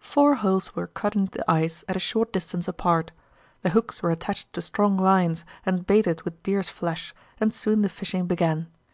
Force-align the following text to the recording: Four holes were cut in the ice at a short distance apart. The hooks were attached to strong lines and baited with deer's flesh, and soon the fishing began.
Four 0.00 0.34
holes 0.34 0.76
were 0.76 0.86
cut 0.86 1.16
in 1.16 1.30
the 1.32 1.50
ice 1.50 1.82
at 1.88 1.96
a 1.96 1.98
short 1.98 2.30
distance 2.30 2.68
apart. 2.68 3.10
The 3.62 3.70
hooks 3.70 4.02
were 4.02 4.10
attached 4.10 4.52
to 4.52 4.60
strong 4.60 4.98
lines 4.98 5.46
and 5.64 5.86
baited 5.86 6.20
with 6.24 6.42
deer's 6.42 6.68
flesh, 6.68 7.14
and 7.40 7.54
soon 7.54 7.80
the 7.80 7.88
fishing 7.88 8.26
began. 8.26 8.66